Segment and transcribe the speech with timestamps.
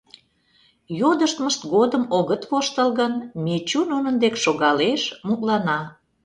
[0.99, 3.13] Йодыштмышт годым огыт воштыл гын,
[3.43, 5.79] Мичу нунын дек шогалеш, мутлана.